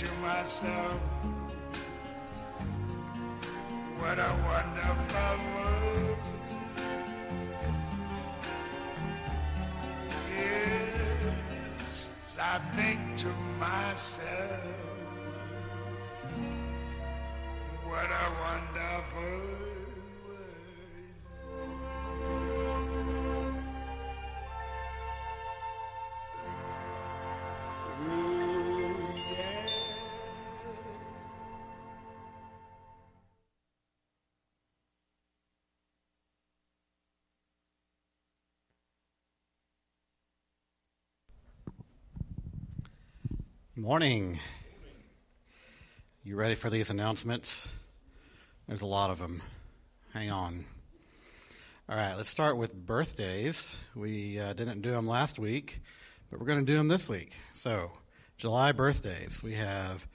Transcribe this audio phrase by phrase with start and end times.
[0.00, 0.98] To myself,
[3.98, 5.59] what a wonderful world.
[43.80, 44.38] Morning.
[46.22, 47.66] You ready for these announcements?
[48.68, 49.40] There's a lot of them.
[50.12, 50.66] Hang on.
[51.88, 53.74] All right, let's start with birthdays.
[53.96, 55.80] We uh, didn't do them last week,
[56.30, 57.32] but we're going to do them this week.
[57.54, 57.90] So,
[58.36, 59.42] July birthdays.
[59.42, 60.06] We have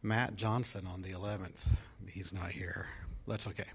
[0.00, 1.58] Matt Johnson on the 11th.
[2.06, 2.86] He's not here.
[3.26, 3.66] That's okay.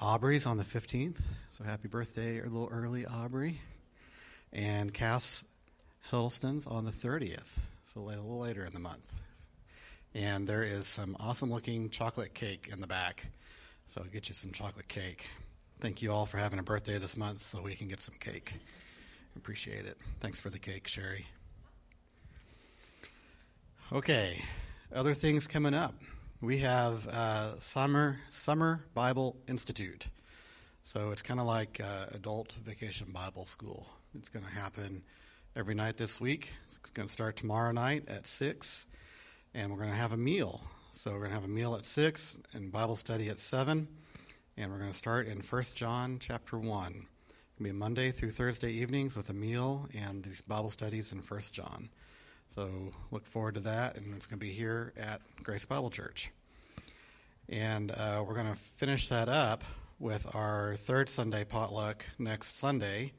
[0.00, 1.18] Aubrey's on the 15th.
[1.50, 3.60] So, happy birthday a little early, Aubrey.
[4.52, 5.44] And Cass
[6.12, 7.58] Hiddleston's on the 30th.
[7.94, 9.10] So, a little later in the month
[10.14, 13.24] and there is some awesome looking chocolate cake in the back.
[13.86, 15.30] So I'll get you some chocolate cake.
[15.80, 18.52] Thank you all for having a birthday this month so we can get some cake.
[19.36, 19.96] Appreciate it.
[20.20, 21.24] Thanks for the cake, Sherry.
[23.90, 24.38] Okay,
[24.94, 25.94] other things coming up.
[26.42, 30.08] We have uh, summer summer Bible Institute.
[30.82, 33.86] So it's kind of like uh, adult vacation Bible school.
[34.14, 35.02] It's going to happen
[35.56, 36.52] every night this week.
[36.66, 38.86] It's going to start tomorrow night at six
[39.54, 40.60] and we're going to have a meal.
[40.92, 43.88] So we're going to have a meal at six and Bible study at seven,
[44.56, 47.06] and we're going to start in First John chapter one.
[47.56, 51.52] It'll be Monday through Thursday evenings with a meal and these Bible studies in First
[51.52, 51.88] John.
[52.54, 52.68] So
[53.10, 56.30] look forward to that, and it's going to be here at Grace Bible Church.
[57.48, 59.64] And uh, we're going to finish that up
[59.98, 63.12] with our third Sunday potluck next Sunday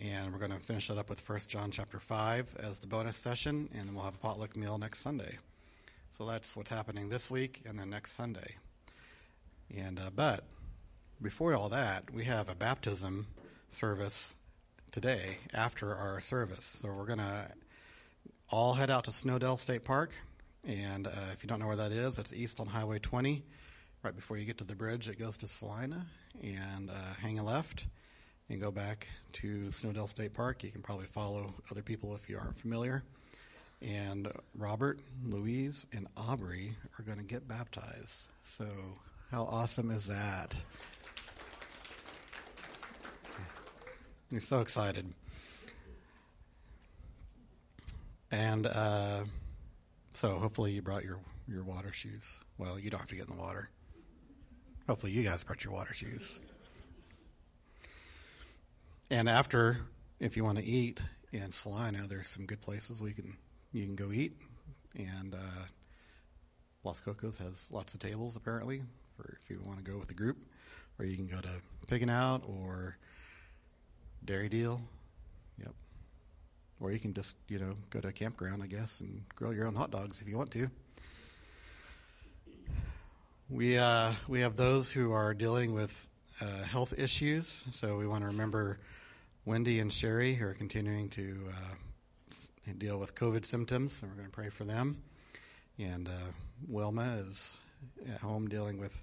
[0.00, 3.16] and we're going to finish that up with First John chapter five as the bonus
[3.16, 5.38] session, and we'll have a potluck meal next Sunday.
[6.10, 8.56] So that's what's happening this week and then next Sunday.
[9.76, 10.44] And uh, but
[11.20, 13.26] before all that, we have a baptism
[13.68, 14.34] service
[14.92, 16.64] today after our service.
[16.64, 17.48] So we're going to
[18.50, 20.10] all head out to Snowdale State Park,
[20.64, 23.42] and uh, if you don't know where that is, it's east on Highway 20.
[24.02, 26.06] Right before you get to the bridge, it goes to Salina,
[26.40, 27.86] and uh, hang a left
[28.50, 30.64] and go back to Snowdale State Park.
[30.64, 33.02] You can probably follow other people if you aren't familiar.
[33.82, 38.28] And Robert, Louise, and Aubrey are going to get baptized.
[38.42, 38.66] So,
[39.30, 40.60] how awesome is that?
[44.30, 45.06] You're so excited.
[48.30, 49.24] And uh,
[50.12, 52.38] so, hopefully, you brought your, your water shoes.
[52.58, 53.70] Well, you don't have to get in the water.
[54.88, 56.40] Hopefully, you guys brought your water shoes.
[59.10, 59.78] And after,
[60.20, 61.00] if you want to eat
[61.32, 63.36] in Salina, there's some good places we can
[63.72, 64.36] you can go eat.
[64.96, 65.64] And uh,
[66.84, 68.82] Los Cocos has lots of tables apparently
[69.16, 70.36] for if you want to go with a group,
[70.98, 71.48] or you can go to
[71.86, 72.98] Piggin Out or
[74.24, 74.80] Dairy Deal.
[75.58, 75.74] Yep,
[76.80, 79.66] or you can just you know go to a campground, I guess, and grill your
[79.66, 80.70] own hot dogs if you want to.
[83.48, 86.08] We uh, we have those who are dealing with
[86.42, 88.78] uh, health issues, so we want to remember
[89.48, 94.28] Wendy and Sherry who are continuing to uh, deal with COVID symptoms, and we're going
[94.28, 95.02] to pray for them.
[95.78, 96.32] And uh,
[96.68, 97.58] Wilma is
[98.12, 98.94] at home dealing with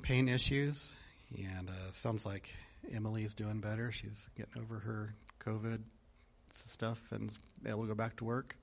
[0.00, 0.94] pain issues,
[1.36, 2.54] and uh, sounds like
[2.90, 3.92] Emily's doing better.
[3.92, 5.14] She's getting over her
[5.44, 5.82] COVID
[6.54, 7.36] stuff and
[7.66, 8.56] able to go back to work,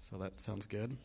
[0.00, 0.96] so that sounds good.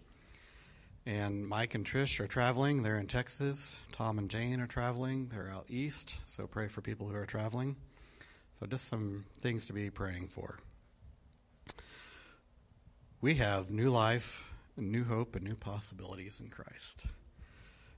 [1.06, 2.82] And Mike and Trish are traveling.
[2.82, 3.76] They're in Texas.
[3.92, 5.28] Tom and Jane are traveling.
[5.28, 6.16] They're out east.
[6.24, 7.76] So pray for people who are traveling.
[8.60, 10.60] So just some things to be praying for.
[13.22, 17.06] We have new life, new hope, and new possibilities in Christ.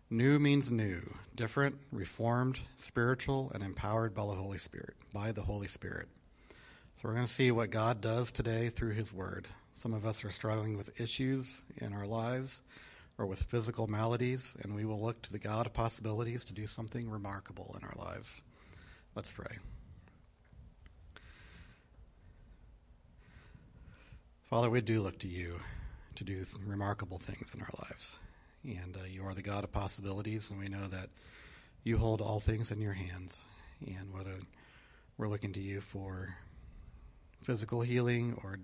[0.10, 1.02] New means new,
[1.36, 6.08] different, reformed, spiritual, and empowered by the Holy Spirit, by the Holy Spirit.
[6.96, 9.48] So we're going to see what God does today through his word.
[9.74, 12.62] Some of us are struggling with issues in our lives
[13.18, 16.68] or with physical maladies, and we will look to the God of possibilities to do
[16.68, 18.42] something remarkable in our lives.
[19.16, 19.58] Let's pray.
[24.50, 25.60] Father, we do look to you
[26.18, 28.20] to do remarkable things in our lives.
[28.64, 31.10] And uh, you are the God of possibilities, and we know that
[31.84, 33.44] you hold all things in your hands.
[33.88, 34.36] And whether
[35.18, 36.36] we're looking to you for
[37.42, 38.60] physical healing or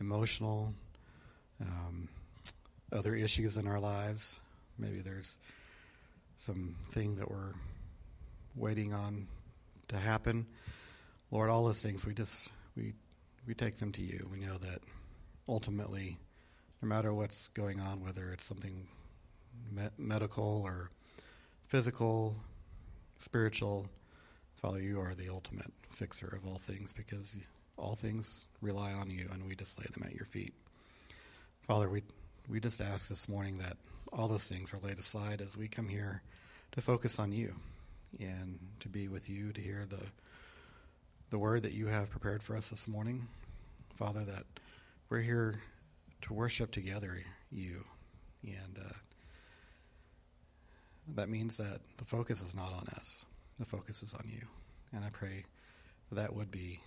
[0.00, 0.74] emotional,
[1.62, 2.08] um,
[2.92, 4.38] other issues in our lives,
[4.78, 5.38] maybe there's
[6.36, 7.54] some thing that we're
[8.54, 9.28] waiting on
[9.88, 10.44] to happen.
[11.30, 12.92] Lord, all those things we just we
[13.46, 14.28] we take them to you.
[14.30, 14.80] We know that
[15.48, 16.18] ultimately,
[16.82, 18.86] no matter what's going on, whether it's something
[19.70, 20.90] me- medical or
[21.66, 22.36] physical,
[23.18, 23.86] spiritual,
[24.54, 27.36] Father, you are the ultimate fixer of all things because
[27.76, 30.54] all things rely on you, and we just lay them at your feet.
[31.62, 32.02] Father, we
[32.48, 33.76] we just ask this morning that
[34.12, 36.22] all those things are laid aside as we come here
[36.72, 37.54] to focus on you
[38.20, 40.00] and to be with you, to hear the
[41.30, 43.26] the word that you have prepared for us this morning.
[43.96, 44.44] Father, that
[45.08, 45.60] we're here
[46.22, 47.18] to worship together
[47.52, 47.84] you.
[48.42, 48.92] And uh,
[51.14, 53.24] that means that the focus is not on us,
[53.58, 54.46] the focus is on you.
[54.92, 55.44] And I pray
[56.08, 56.80] that, that would be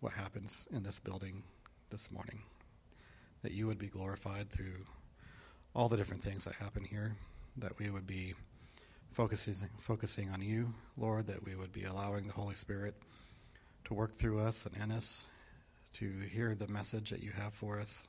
[0.00, 1.42] what happens in this building
[1.90, 2.42] this morning.
[3.42, 4.84] That you would be glorified through
[5.74, 7.16] all the different things that happen here,
[7.58, 8.34] that we would be
[9.12, 12.94] focusing, focusing on you, Lord, that we would be allowing the Holy Spirit
[13.86, 15.26] to work through us and in us
[15.94, 18.08] to hear the message that you have for us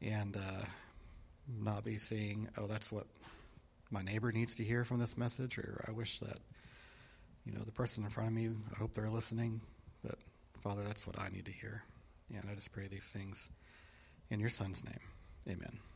[0.00, 0.64] and uh,
[1.60, 3.06] not be saying, oh, that's what
[3.90, 6.38] my neighbor needs to hear from this message, or I wish that,
[7.44, 9.60] you know, the person in front of me, I hope they're listening.
[10.02, 10.18] But
[10.62, 11.82] Father, that's what I need to hear.
[12.34, 13.50] And I just pray these things
[14.30, 15.00] in your Son's name.
[15.48, 15.91] Amen.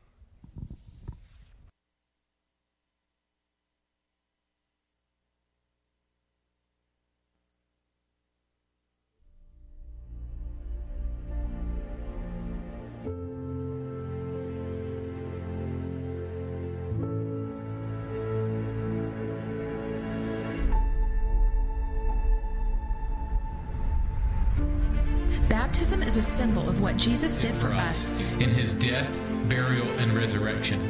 [26.97, 28.13] What Jesus did for us.
[28.41, 29.11] in his death,
[29.51, 30.81] burial, and resurrection.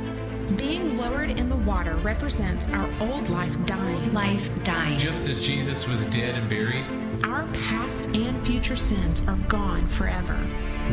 [0.57, 4.15] Being lowered in the water represents our old life dying.
[4.15, 5.01] life dying.
[5.01, 6.85] Just as Jesus was dead and buried,
[7.25, 10.39] Our past and future sins are gone forever.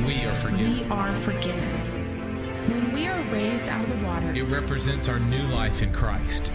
[0.07, 0.71] we are forgiven.
[0.71, 0.91] We forgiven.
[0.91, 2.69] are forgiven.
[2.71, 6.51] When we are raised out of the water, It represents our new life in Christ.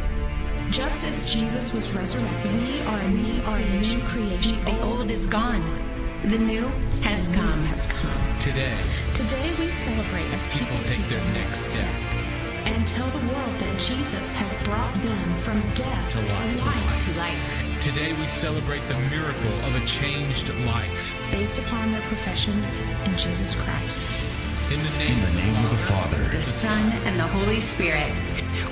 [0.73, 4.63] just as Jesus was resurrected, we are a new, are a new creation.
[4.65, 5.63] The old is gone.
[6.25, 6.69] The new
[7.03, 7.63] has new come.
[7.65, 8.39] has come.
[8.41, 8.77] Today,
[9.15, 11.89] Today we celebrate as people, people take their next step
[12.67, 16.59] and tell the world that Jesus has brought them from death To life.
[16.59, 17.81] to life To life.
[17.81, 21.15] Today we celebrate the miracle of a changed life.
[21.33, 22.55] based upon their profession
[23.05, 24.25] in Jesus Christ.
[24.71, 28.13] In the name, In the name of the Father, The Son and the Holy Spirit.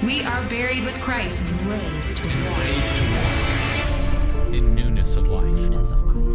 [0.05, 1.43] We are buried with Christ.
[1.65, 5.45] Raised to and raised to walk in newness of life.
[5.45, 6.26] newness of life.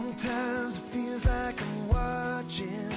[0.00, 2.90] Sometimes it feels like I'm watching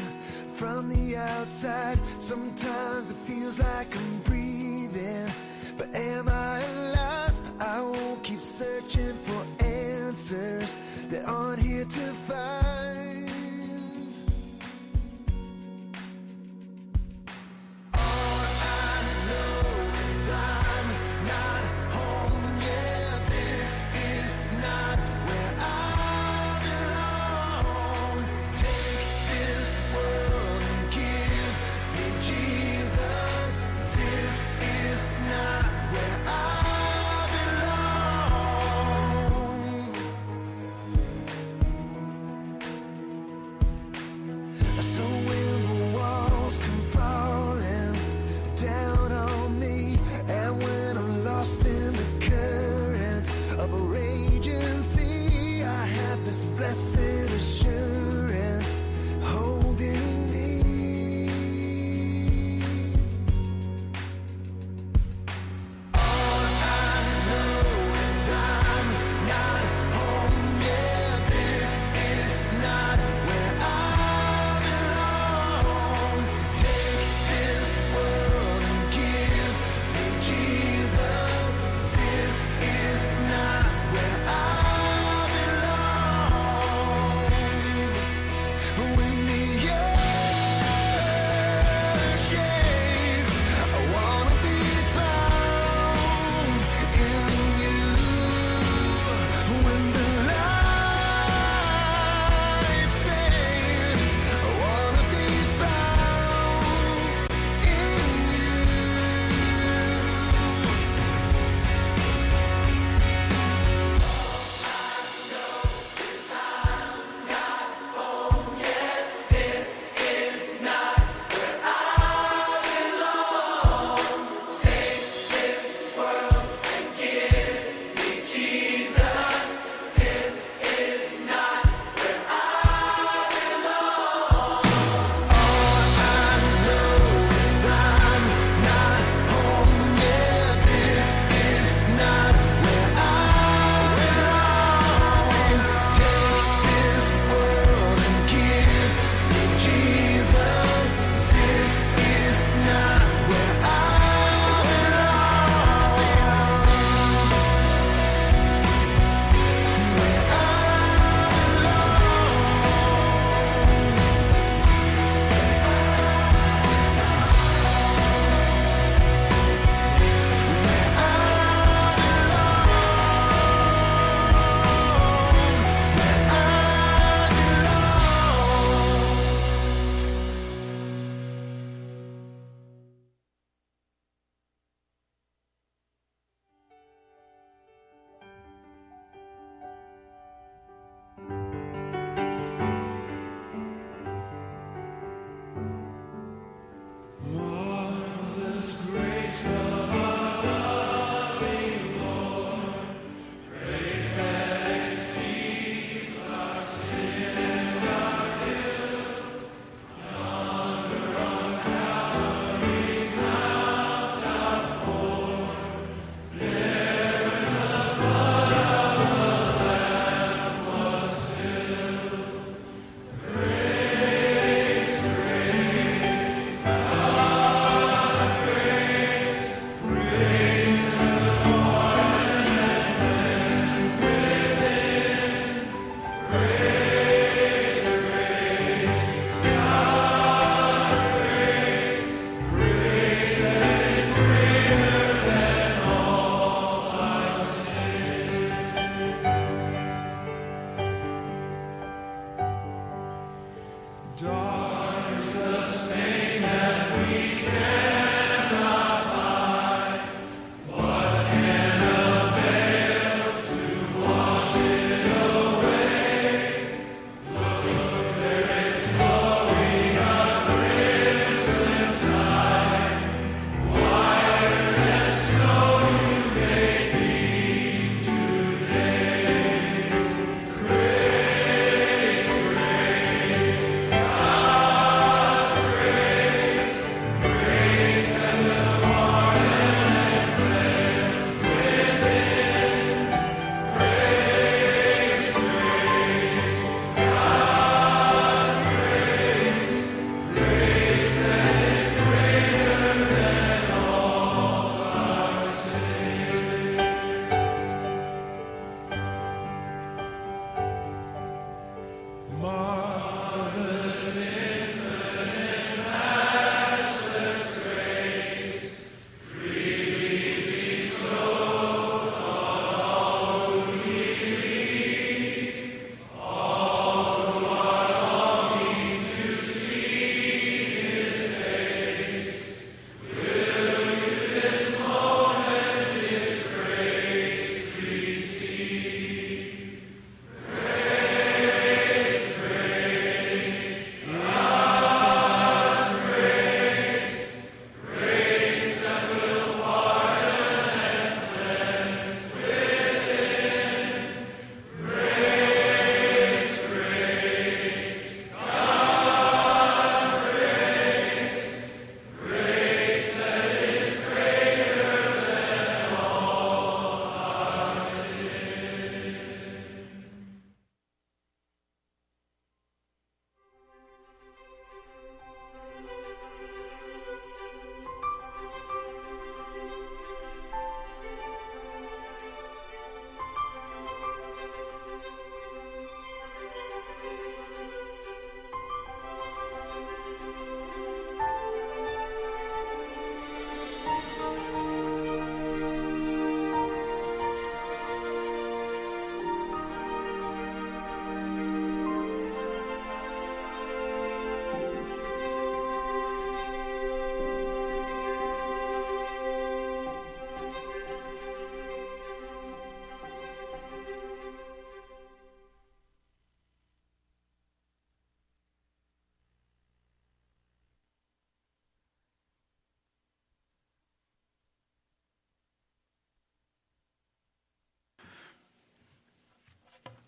[0.53, 1.99] from the outside.
[2.17, 5.29] Sometimes it feels like I'm breathing.
[5.77, 7.33] But am I alive?
[7.59, 10.77] I won't keep searching for answers
[11.09, 12.82] that aren't here to find.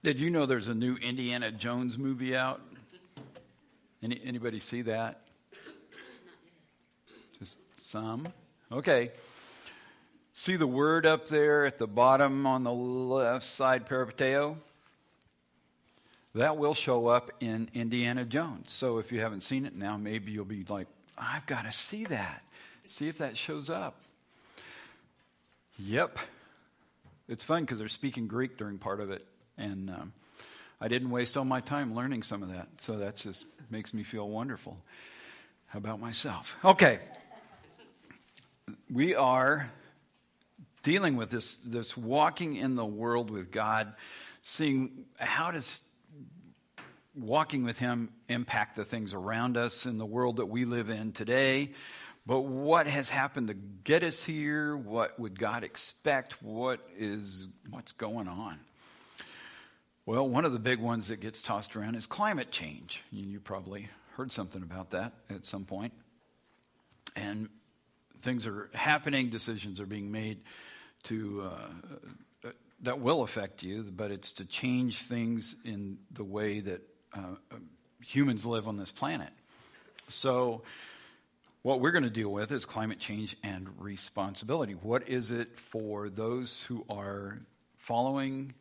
[0.06, 2.62] Did you know there's a new Indiana Jones movie out?
[4.04, 5.22] Any, anybody see that?
[7.40, 8.28] Just some?
[8.72, 9.10] Okay.
[10.36, 14.58] See the word up there at the bottom on the left side, peripateo?
[16.36, 18.72] That will show up in Indiana Jones.
[18.72, 20.86] So if you haven't seen it now, maybe you'll be like,
[21.18, 22.44] I've got to see that.
[22.88, 23.96] See if that shows up.
[25.80, 26.20] Yep.
[27.28, 29.26] It's fun because they're speaking Greek during part of it.
[29.58, 30.14] And um,
[30.82, 32.68] I didn't waste all my time learning some of that.
[32.82, 34.78] So that just makes me feel wonderful
[35.74, 36.56] about myself.
[36.64, 37.00] Okay.
[38.92, 39.72] We are
[40.84, 43.94] dealing with this, this walking in the world with God,
[44.44, 45.82] seeing how does
[47.16, 51.12] walking with Him impact the things around us in the world that we live in
[51.12, 51.72] today.
[52.28, 54.76] But what has happened to get us here?
[54.76, 56.42] What would God expect?
[56.42, 58.60] What is what's going on?
[60.08, 63.02] Well, one of the big ones that gets tossed around is climate change.
[63.12, 65.94] You probably heard something about that at some point.
[67.16, 67.50] And
[68.22, 70.42] things are happening, decisions are being made
[71.04, 72.50] to uh,
[72.82, 76.82] that will affect you, but it's to change things in the way that
[77.14, 77.36] uh,
[78.00, 79.30] humans live on this planet.
[80.10, 80.62] So,
[81.64, 84.74] what we're going to deal with is climate change and responsibility.
[84.74, 87.40] What is it for those who are
[87.78, 88.54] following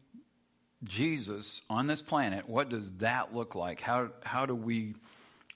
[0.85, 2.49] Jesus on this planet?
[2.49, 3.81] What does that look like?
[3.81, 4.94] How, how do we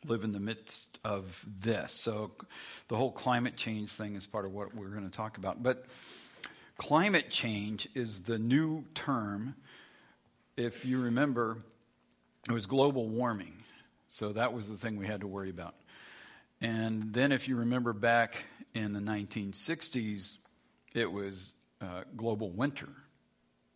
[0.04, 1.92] live in the midst of this?
[1.92, 2.32] So,
[2.88, 5.62] the whole climate change thing is part of what we're going to talk about.
[5.62, 5.84] But
[6.78, 9.54] climate change is the new term.
[10.56, 11.58] If you remember,
[12.48, 13.52] it was global warming.
[14.08, 15.74] So that was the thing we had to worry about.
[16.60, 20.38] And then, if you remember back in the 1960s,
[20.94, 22.88] it was uh, global winter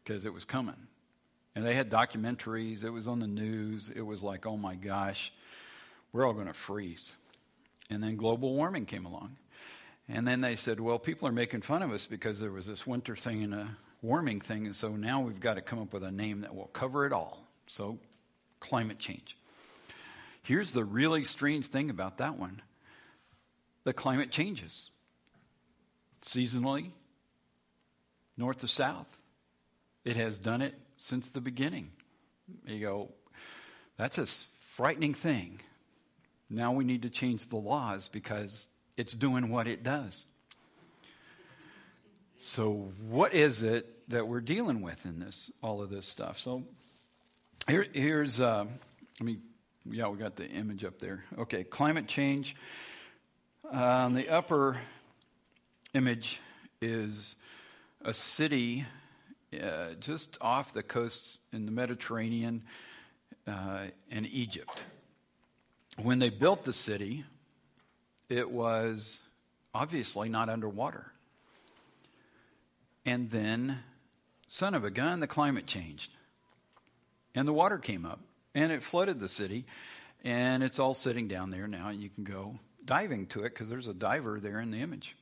[0.03, 0.75] because it was coming.
[1.55, 3.91] And they had documentaries, it was on the news.
[3.95, 5.33] It was like, oh my gosh,
[6.12, 7.15] we're all going to freeze.
[7.91, 9.37] And then global warming came along.
[10.09, 12.87] And then they said, well, people are making fun of us because there was this
[12.87, 13.69] winter thing and a
[14.01, 14.67] warming thing.
[14.67, 17.12] And so now we've got to come up with a name that will cover it
[17.12, 17.47] all.
[17.67, 17.99] So
[18.61, 19.37] climate change.
[20.43, 22.62] Here's the really strange thing about that one
[23.85, 24.91] the climate changes
[26.25, 26.91] seasonally,
[28.37, 29.09] north to south.
[30.05, 31.91] It has done it since the beginning.
[32.67, 33.09] You go,
[33.97, 34.27] that's a
[34.77, 35.61] frightening thing.
[36.49, 40.27] Now we need to change the laws because it's doing what it does.
[42.38, 46.41] So, what is it that we're dealing with in this, all of this stuff?
[46.41, 46.65] So,
[47.69, 48.65] here, here's, uh,
[49.21, 49.43] I mean,
[49.88, 51.25] yeah, we got the image up there.
[51.38, 52.57] Okay, climate change.
[53.65, 54.81] Uh, on the upper
[55.95, 56.41] image
[56.81, 57.37] is
[58.05, 58.85] a city
[59.61, 62.62] uh, just off the coast in the Mediterranean
[63.47, 64.83] uh, in Egypt.
[66.01, 67.25] When they built the city,
[68.29, 69.21] it was
[69.75, 71.12] obviously not underwater.
[73.05, 73.81] And then,
[74.47, 76.12] son of a gun, the climate changed
[77.35, 78.21] and the water came up
[78.55, 79.65] and it flooded the city
[80.25, 83.88] and it's all sitting down there now you can go diving to it because there's
[83.88, 85.17] a diver there in the image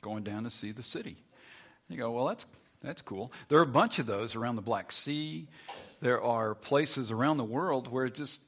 [0.00, 1.16] going down to see the city
[1.88, 2.46] you go well that's
[2.82, 5.46] that's cool there are a bunch of those around the black sea
[6.00, 8.42] there are places around the world where just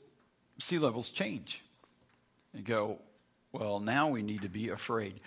[0.58, 1.62] sea levels change
[2.54, 2.98] you go
[3.52, 5.20] well now we need to be afraid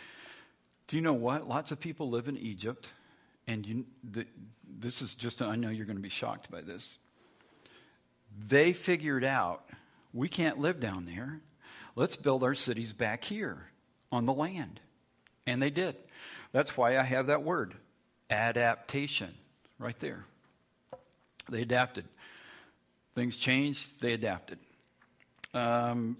[0.88, 2.92] do you know what lots of people live in egypt
[3.48, 4.26] and you, the,
[4.80, 6.98] this is just i know you're going to be shocked by this
[8.48, 9.64] they figured out
[10.14, 11.42] we can't live down there.
[11.96, 13.70] Let's build our cities back here
[14.12, 14.80] on the land.
[15.46, 15.96] And they did.
[16.52, 17.74] That's why I have that word
[18.30, 19.34] adaptation
[19.80, 20.26] right there.
[21.50, 22.06] They adapted.
[23.16, 24.60] Things changed, they adapted.
[25.54, 26.18] Um,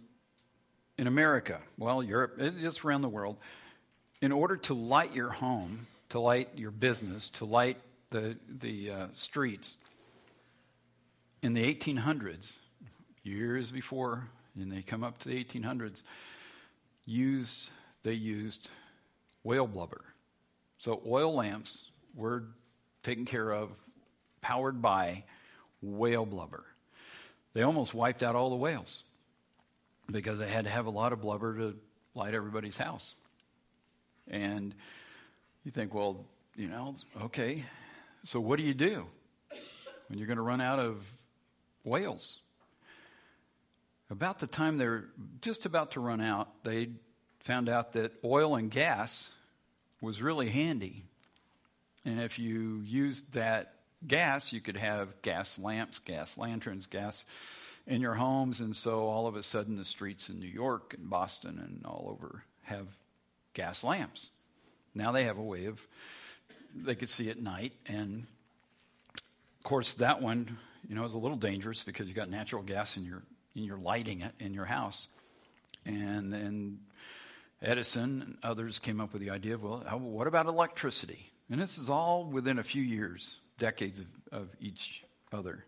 [0.98, 3.38] in America, well, Europe, it's around the world.
[4.22, 7.78] In order to light your home, to light your business, to light
[8.12, 9.78] the, the uh, streets,
[11.42, 12.54] in the 1800s,
[13.24, 14.28] years before,
[14.60, 16.02] and they come up to the 1800s,
[17.06, 17.70] used
[18.04, 18.70] they used
[19.44, 20.02] whale blubber.
[20.78, 21.86] So oil lamps
[22.16, 22.44] were
[23.04, 23.70] taken care of,
[24.42, 25.24] powered by
[25.82, 26.64] whale blubber.
[27.54, 29.04] They almost wiped out all the whales
[30.12, 31.76] because they had to have a lot of blubber to
[32.16, 33.16] light everybody's house.
[34.30, 34.74] And
[35.64, 37.66] you think, well, you know, okay,
[38.24, 39.06] so what do you do
[40.08, 41.12] when you're going to run out of
[41.84, 42.40] whales.
[44.10, 45.06] About the time they're
[45.42, 46.90] just about to run out, they
[47.40, 49.30] found out that oil and gas
[50.02, 51.04] was really handy.
[52.06, 57.24] And if you used that gas, you could have gas lamps, gas lanterns, gas
[57.88, 58.60] in your homes.
[58.60, 62.10] And so all of a sudden, the streets in New York and Boston and all
[62.10, 62.88] over have
[63.54, 64.30] gas lamps.
[64.96, 65.86] Now they have a way of,
[66.76, 67.74] they could see at night.
[67.86, 68.26] And
[69.14, 72.98] of course, that one, you know, is a little dangerous because you got natural gas
[72.98, 73.24] and you're,
[73.56, 75.08] and you're lighting it in your house.
[75.86, 76.80] And then
[77.62, 81.32] Edison and others came up with the idea of, well, what about electricity?
[81.50, 85.66] And this is all within a few years, decades of, of each other.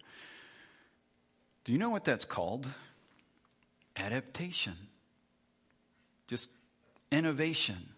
[1.64, 2.68] Do you know what that's called?
[3.98, 4.76] Adaptation.
[6.28, 6.50] Just
[7.12, 7.90] innovation.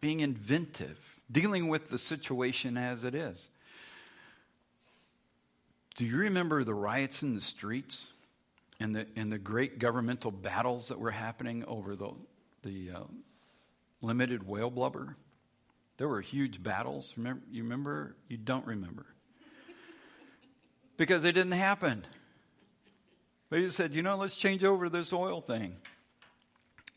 [0.00, 0.98] Being inventive.
[1.30, 3.48] Dealing with the situation as it is.
[5.96, 8.10] Do you remember the riots in the streets
[8.78, 12.10] and the, and the great governmental battles that were happening over the,
[12.62, 13.02] the uh,
[14.00, 15.16] limited whale blubber?
[15.98, 17.12] There were huge battles.
[17.16, 18.16] Remember, you remember?
[18.28, 19.06] You don't remember.
[20.96, 22.04] Because they didn't happen.
[23.50, 25.74] They just said, you know, let's change over this oil thing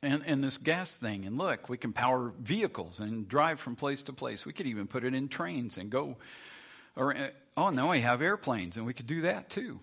[0.03, 1.25] and, and this gas thing.
[1.25, 4.45] And look, we can power vehicles and drive from place to place.
[4.45, 6.17] We could even put it in trains and go.
[6.95, 7.15] Or,
[7.55, 9.79] oh, now we have airplanes, and we could do that too.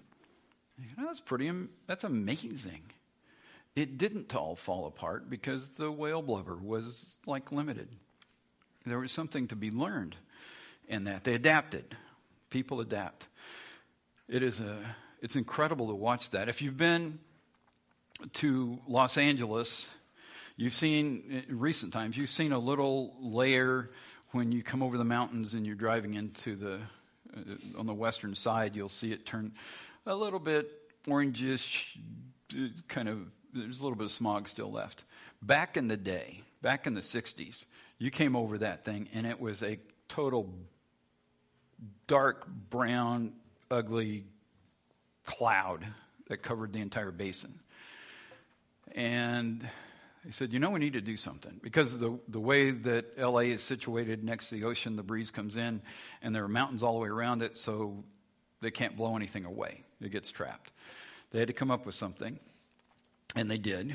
[0.78, 1.50] You know, that's pretty,
[1.86, 2.82] that's amazing.
[3.74, 7.88] It didn't all fall apart because the whale blubber was like limited.
[8.88, 10.16] There was something to be learned
[10.88, 11.24] in that.
[11.24, 11.96] They adapted.
[12.50, 13.26] People adapt.
[14.28, 14.78] It is a,
[15.22, 16.48] it's incredible to watch that.
[16.48, 17.18] If you've been
[18.34, 19.86] to Los Angeles,
[20.56, 23.90] you've seen in recent times, you've seen a little layer
[24.32, 26.80] when you come over the mountains and you're driving into the
[27.36, 29.52] uh, on the western side, you'll see it turn
[30.06, 30.70] a little bit
[31.06, 31.98] orangish,
[32.88, 33.18] kind of.
[33.54, 35.04] There's a little bit of smog still left.
[35.40, 37.64] Back in the day, back in the 60s,
[37.98, 39.78] you came over that thing and it was a
[40.08, 40.52] total
[42.06, 43.32] dark brown,
[43.70, 44.24] ugly
[45.24, 45.86] cloud
[46.28, 47.58] that covered the entire basin.
[48.92, 49.68] And
[50.24, 51.60] he said, You know, we need to do something.
[51.62, 55.56] Because the, the way that LA is situated next to the ocean, the breeze comes
[55.56, 55.82] in,
[56.22, 58.02] and there are mountains all the way around it, so
[58.60, 59.82] they can't blow anything away.
[60.00, 60.72] It gets trapped.
[61.30, 62.38] They had to come up with something,
[63.36, 63.94] and they did.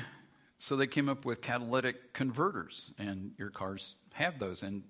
[0.58, 4.62] So they came up with catalytic converters, and your cars have those.
[4.62, 4.82] And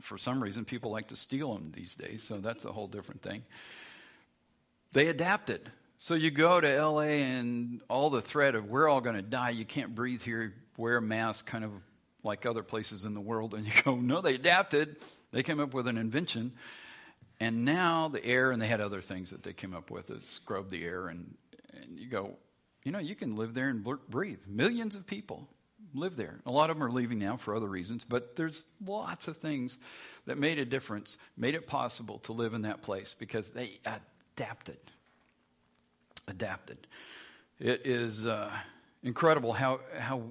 [0.00, 3.22] for some reason, people like to steal them these days, so that's a whole different
[3.22, 3.42] thing.
[4.92, 5.70] They adapted.
[5.98, 9.50] So you go to LA and all the threat of we're all going to die,
[9.50, 11.70] you can't breathe here, wear a mask, kind of
[12.24, 13.54] like other places in the world.
[13.54, 14.96] And you go, no, they adapted.
[15.30, 16.52] They came up with an invention.
[17.40, 20.24] And now the air, and they had other things that they came up with that
[20.24, 21.08] scrub the air.
[21.08, 21.34] And,
[21.72, 22.36] and you go,
[22.84, 24.40] you know, you can live there and breathe.
[24.46, 25.48] Millions of people
[25.94, 26.40] live there.
[26.46, 29.76] A lot of them are leaving now for other reasons, but there's lots of things
[30.26, 34.78] that made a difference, made it possible to live in that place because they adapted.
[36.28, 36.78] Adapted.
[37.58, 38.50] It is uh,
[39.02, 40.22] incredible how, how,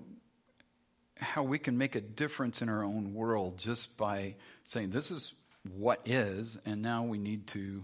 [1.18, 4.36] how we can make a difference in our own world just by
[4.66, 5.34] saying, this is
[5.78, 7.84] what is, and now we need to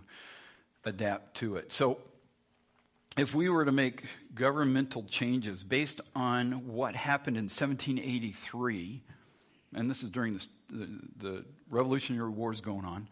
[0.84, 1.72] adapt to it.
[1.72, 2.00] So,
[3.18, 4.06] if we were to make
[4.36, 9.02] governmental changes based on what happened in 1783,
[9.74, 10.88] and this is during the, the,
[11.18, 13.08] the Revolutionary Wars going on,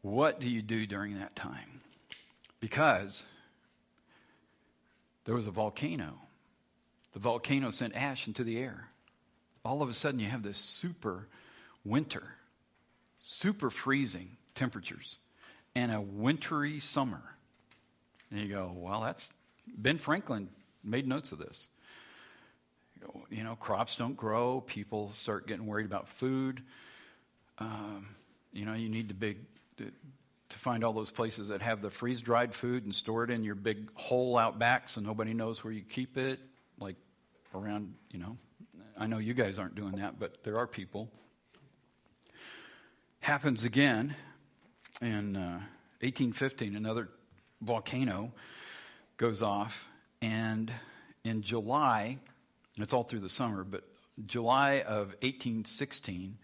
[0.00, 1.80] what do you do during that time?
[2.60, 3.22] Because
[5.26, 6.18] there was a volcano.
[7.12, 8.88] The volcano sent ash into the air.
[9.64, 11.28] All of a sudden, you have this super
[11.84, 12.22] winter,
[13.20, 15.18] super freezing temperatures,
[15.74, 17.33] and a wintry summer.
[18.34, 19.28] And you go, well, that's
[19.76, 20.48] Ben Franklin
[20.82, 21.68] made notes of this.
[23.30, 24.60] You know, crops don't grow.
[24.66, 26.60] People start getting worried about food.
[27.58, 28.08] Um,
[28.52, 29.38] you know, you need to big
[29.76, 33.30] to, to find all those places that have the freeze dried food and store it
[33.30, 36.40] in your big hole out back so nobody knows where you keep it.
[36.80, 36.96] Like
[37.54, 38.36] around, you know,
[38.98, 41.08] I know you guys aren't doing that, but there are people.
[43.20, 44.16] Happens again
[45.00, 45.60] in uh,
[46.00, 47.10] 1815, another
[47.64, 48.30] volcano
[49.16, 49.88] goes off,
[50.20, 50.72] and
[51.24, 52.18] in July,
[52.76, 53.84] it's all through the summer, but
[54.26, 56.36] July of 1816,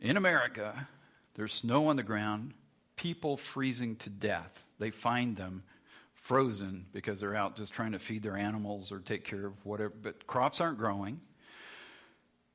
[0.00, 0.88] in America,
[1.34, 2.54] there's snow on the ground,
[2.96, 4.64] people freezing to death.
[4.78, 5.62] They find them
[6.14, 9.92] frozen because they're out just trying to feed their animals or take care of whatever,
[10.02, 11.20] but crops aren't growing.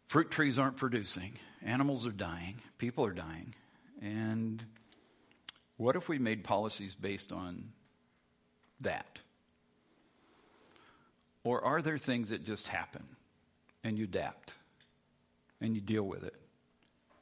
[0.07, 1.33] Fruit trees aren't producing.
[1.63, 2.55] Animals are dying.
[2.77, 3.53] People are dying.
[4.01, 4.63] And
[5.77, 7.71] what if we made policies based on
[8.81, 9.19] that?
[11.43, 13.03] Or are there things that just happen
[13.83, 14.55] and you adapt
[15.61, 16.35] and you deal with it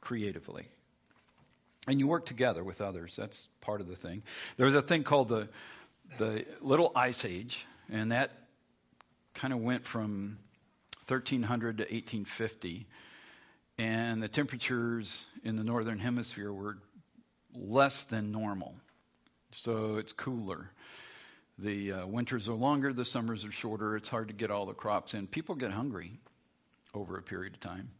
[0.00, 0.66] creatively?
[1.86, 3.16] And you work together with others.
[3.16, 4.22] That's part of the thing.
[4.56, 5.48] There was a thing called the,
[6.16, 8.30] the Little Ice Age, and that
[9.34, 10.38] kind of went from
[11.08, 12.86] 1300 to 1850.
[13.76, 16.78] And the temperatures in the northern hemisphere were
[17.54, 18.74] less than normal.
[19.52, 20.70] So it's cooler.
[21.58, 23.96] The uh, winters are longer, the summers are shorter.
[23.96, 25.26] It's hard to get all the crops in.
[25.26, 26.18] People get hungry
[26.92, 27.90] over a period of time.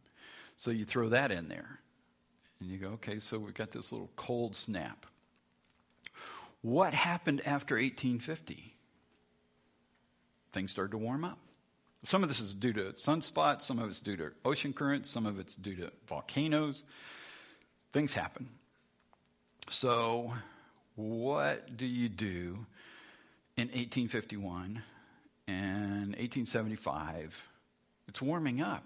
[0.57, 1.79] So you throw that in there.
[2.59, 5.05] And you go, okay, so we've got this little cold snap.
[6.61, 8.73] What happened after 1850?
[10.51, 11.37] Things started to warm up.
[12.03, 15.25] Some of this is due to sunspots, some of it's due to ocean currents, some
[15.25, 16.83] of it's due to volcanoes.
[17.93, 18.47] Things happen.
[19.69, 20.33] So,
[20.95, 22.65] what do you do
[23.57, 24.83] in 1851
[25.47, 27.49] and 1875?
[28.07, 28.83] It's warming up.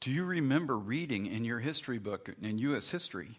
[0.00, 2.88] Do you remember reading in your history book, in U.S.
[2.88, 3.38] history,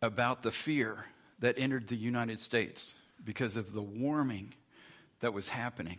[0.00, 1.04] about the fear
[1.40, 4.54] that entered the United States because of the warming
[5.20, 5.98] that was happening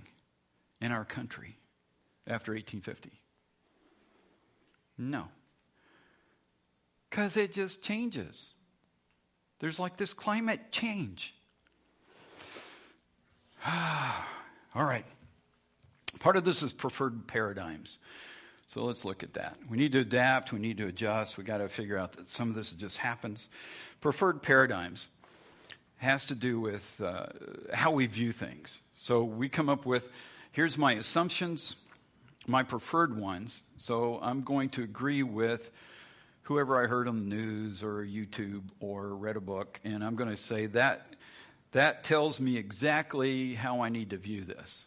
[0.81, 1.57] in our country
[2.27, 3.11] after 1850?
[4.97, 5.25] No.
[7.09, 8.53] Because it just changes.
[9.59, 11.33] There's like this climate change.
[14.75, 15.05] All right.
[16.19, 17.99] Part of this is preferred paradigms.
[18.67, 19.57] So let's look at that.
[19.69, 22.49] We need to adapt, we need to adjust, we got to figure out that some
[22.49, 23.49] of this just happens.
[24.01, 25.07] Preferred paradigms
[25.97, 27.27] has to do with uh,
[27.73, 28.81] how we view things.
[28.95, 30.09] So we come up with
[30.51, 31.75] here's my assumptions,
[32.47, 33.61] my preferred ones.
[33.77, 35.71] So I'm going to agree with
[36.43, 40.29] whoever I heard on the news or YouTube or read a book, and I'm going
[40.29, 41.07] to say that
[41.75, 44.85] that tells me exactly how I need to view this.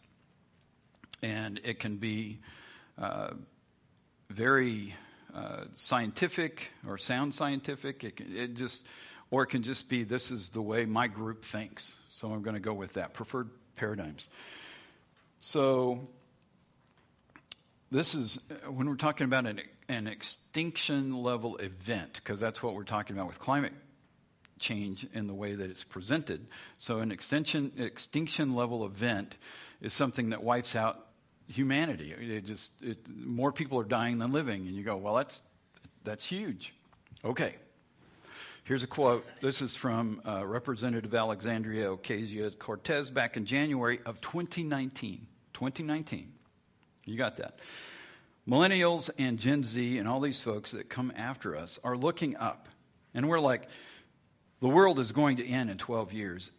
[1.23, 2.39] And it can be
[2.97, 3.33] uh,
[4.31, 4.95] very
[5.35, 8.05] uh, scientific or sound scientific.
[8.05, 8.87] It, can, it just,
[9.31, 11.95] or it can just be this is the way my group thinks.
[12.09, 13.13] So I'm going to go with that.
[13.13, 14.27] Preferred paradigms.
[15.41, 16.09] So
[17.91, 19.61] this is when we're talking about an,
[19.91, 23.75] an extinction level event, because that's what we're talking about with climate
[24.59, 26.47] change in the way that it's presented.
[26.79, 29.37] So an extension, extinction level event
[29.81, 31.07] is something that wipes out
[31.49, 32.13] humanity.
[32.13, 35.43] It just it, more people are dying than living, and you go, well, that's
[36.05, 36.75] that's huge.
[37.25, 37.57] Okay.
[38.65, 39.25] Here's a quote.
[39.41, 45.27] This is from uh, Representative Alexandria Ocasio Cortez back in January of 2019.
[45.55, 46.33] 2019.
[47.07, 47.59] You got that.
[48.47, 52.69] Millennials and Gen Z and all these folks that come after us are looking up.
[53.15, 53.69] And we're like,
[54.61, 56.51] the world is going to end in 12 years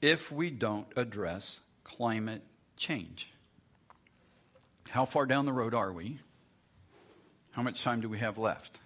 [0.00, 2.42] if we don't address climate
[2.76, 3.28] change.
[4.88, 6.18] How far down the road are we?
[7.52, 8.78] How much time do we have left?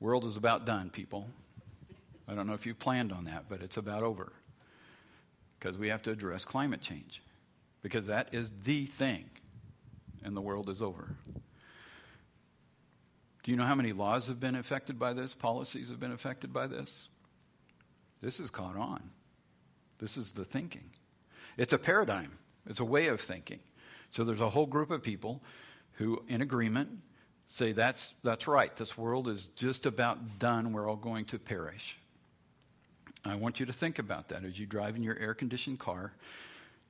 [0.00, 1.28] World is about done, people.
[2.26, 4.32] I don't know if you planned on that, but it's about over.
[5.58, 7.22] Because we have to address climate change.
[7.82, 9.26] Because that is the thing.
[10.24, 11.16] And the world is over.
[13.42, 15.34] Do you know how many laws have been affected by this?
[15.34, 17.08] Policies have been affected by this?
[18.20, 19.02] This is caught on.
[19.98, 20.90] This is the thinking.
[21.56, 22.32] It's a paradigm,
[22.66, 23.60] it's a way of thinking.
[24.10, 25.40] So there's a whole group of people
[25.94, 27.00] who, in agreement,
[27.46, 28.74] say that's, that's right.
[28.76, 30.72] This world is just about done.
[30.72, 31.96] We're all going to perish.
[33.24, 36.12] I want you to think about that as you drive in your air conditioned car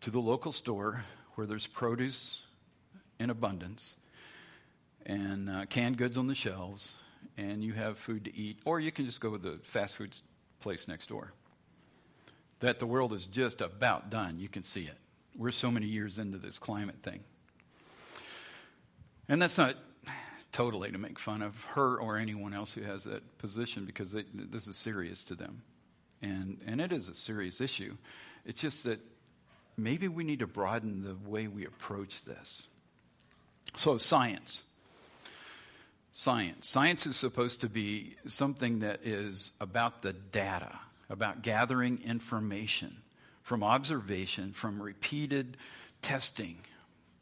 [0.01, 2.43] to the local store where there's produce
[3.19, 3.95] in abundance
[5.07, 6.93] and uh, canned goods on the shelves,
[7.37, 10.17] and you have food to eat, or you can just go to the fast food
[10.61, 11.33] place next door.
[12.61, 14.39] That the world is just about done.
[14.39, 14.97] You can see it.
[15.37, 17.21] We're so many years into this climate thing.
[19.29, 19.77] And that's not
[20.53, 24.69] totally to make fun of her or anyone else who has that position because this
[24.69, 25.57] is serious to them.
[26.21, 27.97] And, and it is a serious issue.
[28.45, 29.01] It's just that
[29.77, 32.67] maybe we need to broaden the way we approach this.
[33.77, 34.63] So, science.
[36.13, 36.69] Science.
[36.69, 42.95] Science is supposed to be something that is about the data, about gathering information
[43.43, 45.57] from observation, from repeated
[46.03, 46.57] testing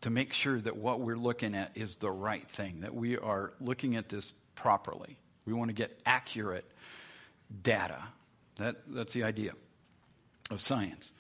[0.01, 3.53] to make sure that what we're looking at is the right thing, that we are
[3.61, 5.17] looking at this properly.
[5.45, 6.65] We want to get accurate
[7.63, 8.03] data.
[8.57, 9.53] That, that's the idea
[10.51, 11.13] of science.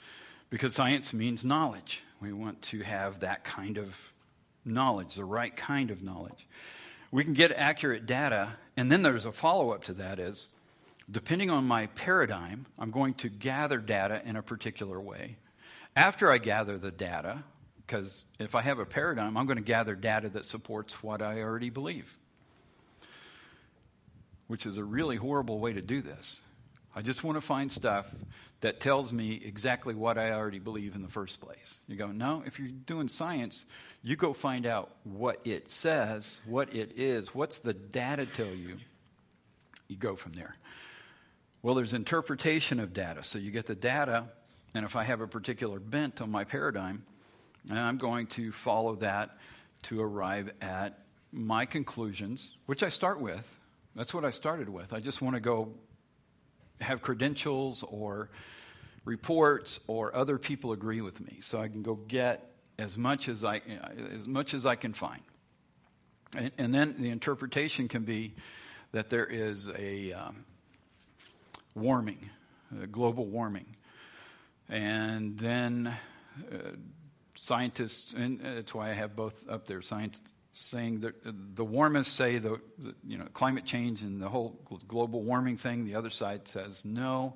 [0.50, 2.02] Because science means knowledge.
[2.20, 3.96] We want to have that kind of
[4.64, 6.46] knowledge, the right kind of knowledge.
[7.10, 10.46] We can get accurate data, and then there's a follow up to that is
[11.10, 15.36] depending on my paradigm, I'm going to gather data in a particular way.
[15.96, 17.42] After I gather the data,
[17.84, 21.40] because if I have a paradigm, I'm going to gather data that supports what I
[21.40, 22.16] already believe.
[24.50, 26.40] which is a really horrible way to do this.
[26.92, 28.12] I just want to find stuff
[28.62, 31.78] that tells me exactly what I already believe in the first place.
[31.86, 33.64] You go, no, if you're doing science,
[34.02, 38.76] you go find out what it says, what it is, what's the data tell you.
[39.88, 40.56] You go from there.
[41.62, 43.22] Well, there's interpretation of data.
[43.22, 44.30] So you get the data,
[44.74, 47.04] and if I have a particular bent on my paradigm,
[47.70, 49.36] I'm going to follow that
[49.82, 50.98] to arrive at
[51.32, 53.58] my conclusions, which I start with.
[53.94, 54.92] That's what I started with.
[54.92, 55.68] I just want to go
[56.80, 58.30] have credentials or
[59.04, 62.49] reports or other people agree with me so I can go get
[62.80, 63.60] as much as I,
[64.14, 65.22] as much as I can find.
[66.36, 68.34] And, and then the interpretation can be
[68.92, 70.44] that there is a um,
[71.74, 72.30] warming,
[72.82, 73.76] a global warming.
[74.68, 75.94] And then
[76.52, 76.56] uh,
[77.36, 81.14] scientists, and that's why I have both up there, scientists saying that
[81.54, 84.58] the warmist say the, the, you know climate change and the whole
[84.88, 85.84] global warming thing.
[85.84, 87.34] The other side says no.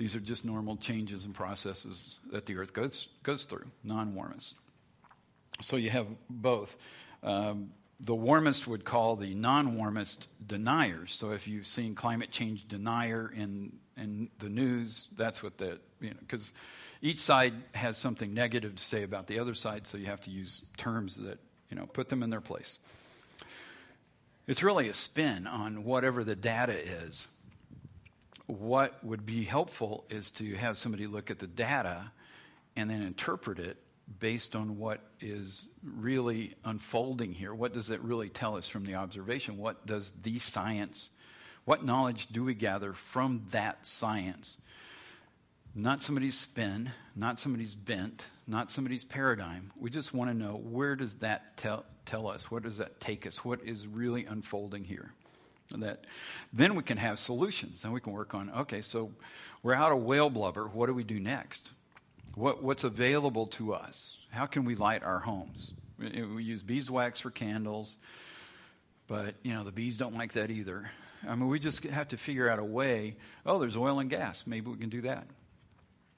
[0.00, 3.66] These are just normal changes and processes that the Earth goes goes through.
[3.84, 4.54] Non-warmist.
[5.60, 6.74] So you have both.
[7.22, 11.12] Um, the warmist would call the non warmist deniers.
[11.12, 16.08] So if you've seen climate change denier in in the news, that's what the you
[16.08, 16.50] know because
[17.02, 19.86] each side has something negative to say about the other side.
[19.86, 21.38] So you have to use terms that
[21.70, 22.78] you know, put them in their place.
[24.46, 27.28] It's really a spin on whatever the data is.
[28.50, 32.10] What would be helpful is to have somebody look at the data
[32.74, 33.76] and then interpret it
[34.18, 37.54] based on what is really unfolding here.
[37.54, 39.56] What does it really tell us from the observation?
[39.56, 41.10] What does the science,
[41.64, 44.58] what knowledge do we gather from that science?
[45.72, 49.70] Not somebody's spin, not somebody's bent, not somebody's paradigm.
[49.78, 52.50] We just want to know where does that tell, tell us?
[52.50, 53.44] Where does that take us?
[53.44, 55.12] What is really unfolding here?
[55.76, 56.04] That
[56.52, 57.82] then we can have solutions.
[57.82, 59.12] Then we can work on okay, so
[59.62, 60.66] we're out of whale blubber.
[60.66, 61.70] What do we do next?
[62.34, 64.18] What, what's available to us?
[64.30, 65.72] How can we light our homes?
[65.98, 67.96] We, we use beeswax for candles,
[69.06, 70.90] but you know the bees don't like that either.
[71.28, 73.16] I mean, we just have to figure out a way.
[73.44, 74.44] Oh, there's oil and gas.
[74.46, 75.26] Maybe we can do that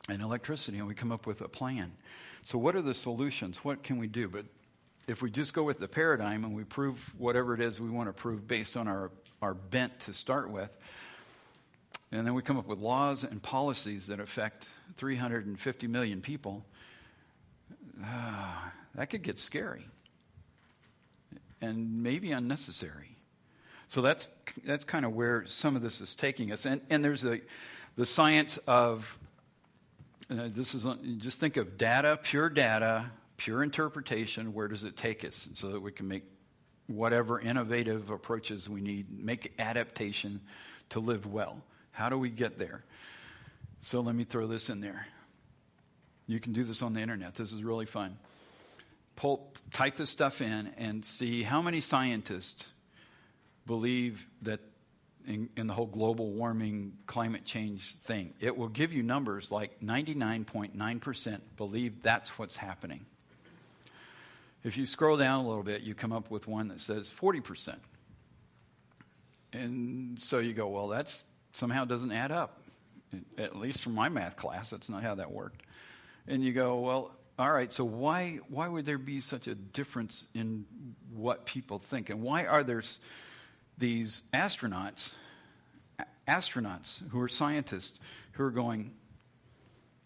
[0.09, 1.93] and electricity, and we come up with a plan.
[2.45, 3.59] So, what are the solutions?
[3.65, 4.29] What can we do?
[4.29, 4.45] But
[5.07, 8.09] if we just go with the paradigm and we prove whatever it is we want
[8.09, 10.71] to prove based on our, our bent to start with,
[12.13, 16.65] and then we come up with laws and policies that affect 350 million people,
[18.05, 18.55] uh,
[18.95, 19.87] that could get scary
[21.63, 23.17] and maybe unnecessary.
[23.89, 24.29] So that's
[24.65, 26.67] that's kind of where some of this is taking us.
[26.67, 27.41] And and there's the
[27.97, 29.19] the science of
[30.31, 30.87] uh, this is
[31.19, 33.11] just think of data, pure data,
[33.43, 34.55] pure interpretation.
[34.55, 36.23] Where does it take us, so that we can make
[36.87, 40.41] whatever innovative approaches we need, make adaptation
[40.91, 41.61] to live well.
[41.91, 42.85] How do we get there?
[43.81, 45.07] So let me throw this in there.
[46.29, 47.35] You can do this on the internet.
[47.35, 48.17] This is really fun.
[49.17, 52.69] Pull, type this stuff in and see how many scientists
[53.67, 54.61] believe that
[55.27, 58.35] in, in, the whole global warming climate change thing.
[58.41, 63.05] It will give you numbers like 99.9% believe that's what's happening.
[64.65, 67.77] If you scroll down a little bit, you come up with one that says 40%.
[69.53, 72.63] And so you go, well, that's somehow doesn't add up.
[73.37, 75.63] At least from my math class, that's not how that worked.
[76.27, 80.27] And you go, well, all right, so why, why would there be such a difference
[80.35, 80.65] in
[81.13, 82.09] what people think?
[82.09, 82.83] And why are there
[83.79, 85.13] these astronauts,
[86.29, 87.99] astronauts who are scientists,
[88.33, 88.93] who are going,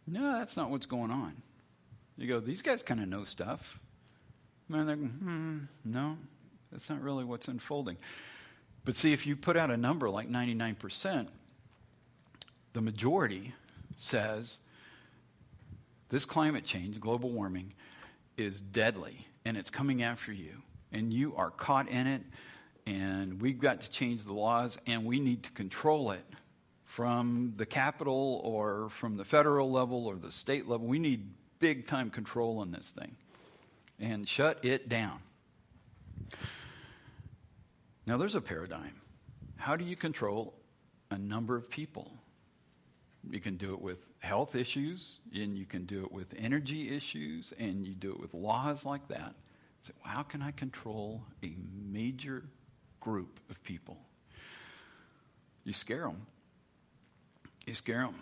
[0.07, 1.37] no, that's not what's going on.
[2.17, 3.79] You go, these guys kind of know stuff.
[4.73, 6.17] And they're, hmm, no,
[6.73, 7.97] that's not really what's unfolding.
[8.85, 11.29] But see, if you put out a number like 99%,
[12.73, 13.53] the majority
[13.97, 14.61] says
[16.09, 17.73] this climate change, global warming,
[18.37, 20.62] is deadly and it's coming after you.
[20.93, 22.23] And you are caught in it
[22.87, 26.25] and we've got to change the laws, and we need to control it
[26.85, 30.87] from the capital or from the federal level or the state level.
[30.87, 33.17] We need big time control on this thing
[34.01, 35.20] and shut it down.
[38.07, 38.94] Now, there's a paradigm.
[39.57, 40.55] How do you control
[41.11, 42.12] a number of people?
[43.28, 47.53] You can do it with health issues, and you can do it with energy issues,
[47.59, 49.34] and you do it with laws like that.
[49.82, 51.55] So, how can I control a
[51.90, 52.44] major
[53.07, 53.97] group of people.
[55.62, 56.26] You scare them.
[57.64, 58.16] You scare them.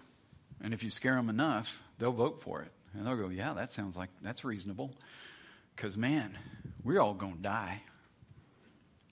[0.62, 2.70] And if you scare them enough, they'll vote for it.
[2.92, 4.90] And they'll go, yeah, that sounds like that's reasonable.
[5.74, 6.38] Because, man,
[6.82, 7.82] we're all going to die.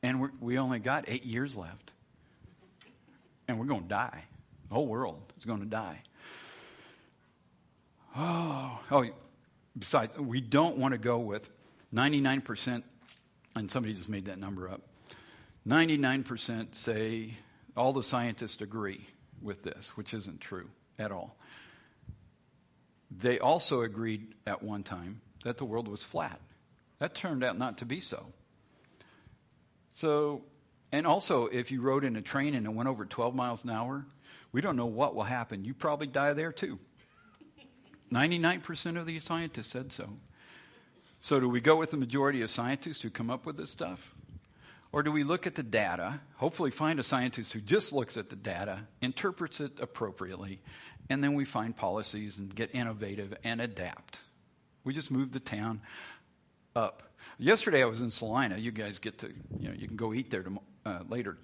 [0.02, 1.92] And we only got eight years left.
[3.48, 4.24] and we're going to die.
[4.68, 6.00] The whole world is going to die.
[8.16, 9.06] Oh, oh,
[9.78, 11.48] besides, we don't want to go with
[11.94, 12.82] 99%,
[13.56, 14.82] and somebody just made that number up.
[15.66, 17.34] 99% say
[17.76, 19.06] all the scientists agree
[19.40, 21.36] with this, which isn't true at all.
[23.10, 26.40] They also agreed at one time that the world was flat.
[27.02, 28.26] That turned out not to be so.
[29.90, 30.42] So,
[30.92, 33.70] and also, if you rode in a train and it went over 12 miles an
[33.70, 34.06] hour,
[34.52, 35.64] we don't know what will happen.
[35.64, 36.78] You probably die there too.
[38.12, 40.10] 99% of the scientists said so.
[41.18, 44.14] So, do we go with the majority of scientists who come up with this stuff?
[44.92, 48.30] Or do we look at the data, hopefully find a scientist who just looks at
[48.30, 50.60] the data, interprets it appropriately,
[51.10, 54.18] and then we find policies and get innovative and adapt?
[54.84, 55.80] We just move the town
[56.74, 57.02] up.
[57.38, 58.56] Yesterday I was in Salina.
[58.58, 60.44] You guys get to, you know, you can go eat there
[60.84, 61.38] uh, later.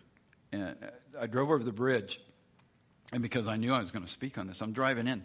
[0.52, 0.76] And
[1.18, 2.20] I drove over the bridge,
[3.12, 5.24] and because I knew I was going to speak on this, I'm driving in.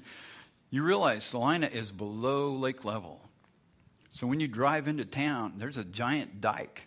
[0.70, 3.22] You realize Salina is below lake level.
[4.10, 6.84] So when you drive into town, there's a giant dike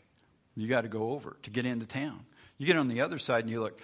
[0.57, 2.25] you got to go over to get into town.
[2.59, 3.81] You get on the other side and you look,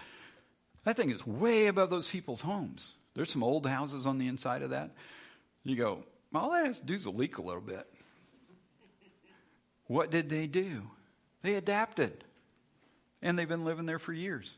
[0.85, 2.95] that thing is way above those people's homes.
[3.15, 4.91] There's some old houses on the inside of that.
[5.65, 6.05] You go,
[6.35, 7.87] all that has to do is leak a little bit.
[9.93, 10.85] What did they do?
[11.43, 12.25] They adapted.
[13.21, 14.51] And they've been living there for years.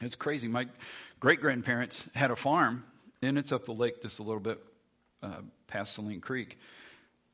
[0.00, 0.48] It's crazy.
[0.48, 0.68] My
[1.20, 2.82] great grandparents had a farm,
[3.20, 4.58] and it's up the lake just a little bit
[5.22, 6.58] uh, past Saline Creek.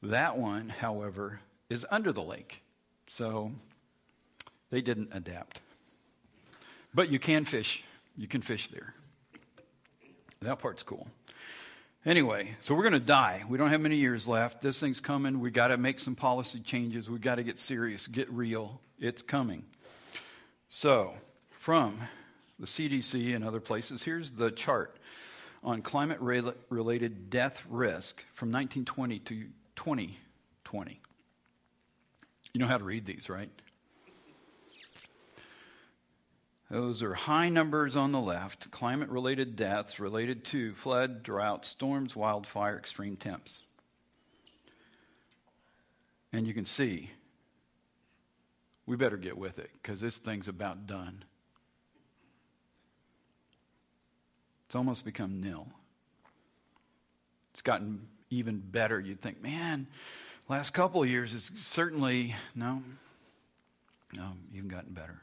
[0.03, 1.39] That one, however,
[1.71, 2.63] is under the lake.
[3.07, 3.53] So
[4.71, 5.61] they didn't adapt.
[6.93, 7.85] But you can fish.
[8.17, 8.93] You can fish there.
[10.41, 11.07] That part's cool.
[12.05, 13.45] Anyway, so we're going to die.
[13.49, 14.61] We don't have many years left.
[14.61, 15.39] This thing's coming.
[15.39, 17.09] We got to make some policy changes.
[17.09, 18.81] We got to get serious, get real.
[18.99, 19.65] It's coming.
[20.69, 21.13] So,
[21.51, 22.01] from
[22.59, 24.97] the CDC and other places, here's the chart
[25.63, 29.45] on climate related death risk from 1920 to
[29.77, 30.99] 2020.
[32.53, 33.49] You know how to read these, right?
[36.73, 42.17] Those are high numbers on the left, climate related deaths related to flood, drought, storms,
[42.17, 43.61] wildfire, extreme temps.
[46.33, 47.11] And you can see
[48.87, 51.25] we better get with it because this thing's about done.
[54.65, 55.69] It's almost become nil.
[57.53, 58.99] It's gotten even better.
[58.99, 59.89] You'd think, man,
[60.49, 62.83] last couple of years is certainly, no,
[64.15, 65.21] no, even gotten better.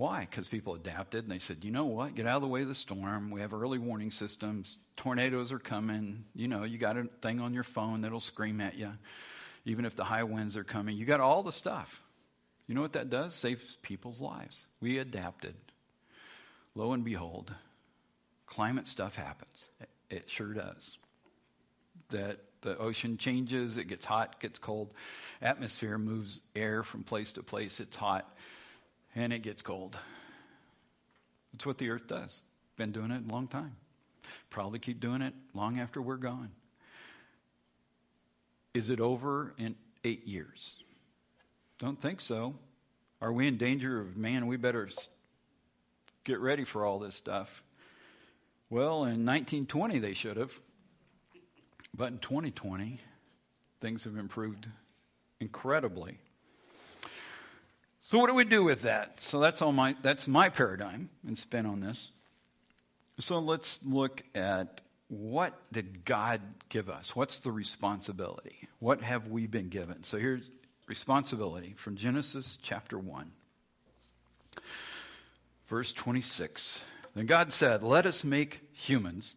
[0.00, 0.20] Why?
[0.20, 2.14] Because people adapted and they said, you know what?
[2.14, 3.30] Get out of the way of the storm.
[3.30, 4.78] We have early warning systems.
[4.96, 6.24] Tornadoes are coming.
[6.34, 8.92] You know, you got a thing on your phone that'll scream at you,
[9.66, 10.96] even if the high winds are coming.
[10.96, 12.02] You got all the stuff.
[12.66, 13.34] You know what that does?
[13.34, 14.64] Saves people's lives.
[14.80, 15.54] We adapted.
[16.74, 17.52] Lo and behold,
[18.46, 19.66] climate stuff happens.
[20.08, 20.96] It sure does.
[22.08, 24.94] That the ocean changes, it gets hot, gets cold.
[25.42, 27.80] Atmosphere moves air from place to place.
[27.80, 28.26] It's hot
[29.14, 29.96] and it gets cold.
[31.52, 32.40] That's what the earth does.
[32.76, 33.76] Been doing it a long time.
[34.50, 36.50] Probably keep doing it long after we're gone.
[38.72, 40.76] Is it over in eight years?
[41.78, 42.54] Don't think so.
[43.20, 44.88] Are we in danger of, man, we better
[46.24, 47.62] get ready for all this stuff?
[48.70, 50.52] Well, in 1920, they should have.
[51.92, 53.00] But in 2020,
[53.80, 54.68] things have improved
[55.40, 56.18] incredibly.
[58.10, 59.20] So what do we do with that?
[59.20, 62.10] So that's all my that's my paradigm and spin on this.
[63.20, 66.40] So let's look at what did God
[66.70, 67.14] give us?
[67.14, 68.66] What's the responsibility?
[68.80, 70.02] What have we been given?
[70.02, 70.50] So here's
[70.88, 73.30] responsibility from Genesis chapter 1.
[75.68, 76.82] Verse 26.
[77.14, 79.36] Then God said, "Let us make humans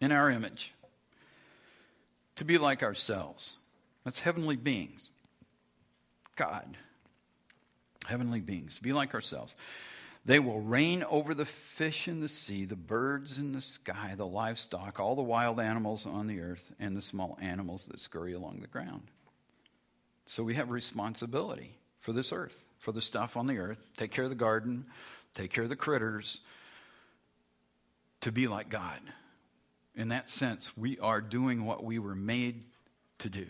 [0.00, 0.72] in our image
[2.36, 3.56] to be like ourselves."
[4.02, 5.10] That's heavenly beings.
[6.36, 6.78] God
[8.04, 9.54] heavenly beings, be like ourselves.
[10.26, 14.26] They will reign over the fish in the sea, the birds in the sky, the
[14.26, 18.60] livestock, all the wild animals on the earth, and the small animals that scurry along
[18.60, 19.02] the ground.
[20.26, 23.84] So we have responsibility for this earth, for the stuff on the earth.
[23.98, 24.86] Take care of the garden,
[25.34, 26.40] take care of the critters,
[28.22, 29.00] to be like God.
[29.94, 32.64] In that sense, we are doing what we were made
[33.18, 33.46] to do.